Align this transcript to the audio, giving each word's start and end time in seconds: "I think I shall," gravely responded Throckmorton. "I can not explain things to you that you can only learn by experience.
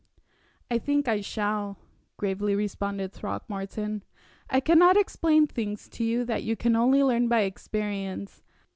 "I 0.71 0.79
think 0.79 1.07
I 1.07 1.21
shall," 1.21 1.77
gravely 2.17 2.55
responded 2.55 3.13
Throckmorton. 3.13 4.01
"I 4.49 4.59
can 4.59 4.79
not 4.79 4.97
explain 4.97 5.45
things 5.45 5.87
to 5.89 6.03
you 6.03 6.25
that 6.25 6.41
you 6.41 6.55
can 6.55 6.75
only 6.75 7.03
learn 7.03 7.27
by 7.27 7.41
experience. 7.41 8.41